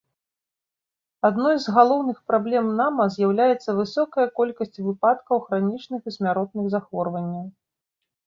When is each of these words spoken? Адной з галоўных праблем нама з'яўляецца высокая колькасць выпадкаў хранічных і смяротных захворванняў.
Адной 1.27 1.55
з 1.65 1.73
галоўных 1.75 2.17
праблем 2.29 2.65
нама 2.79 3.03
з'яўляецца 3.17 3.77
высокая 3.81 4.25
колькасць 4.39 4.81
выпадкаў 4.87 5.43
хранічных 5.49 6.01
і 6.13 6.17
смяротных 6.19 6.65
захворванняў. 6.77 7.45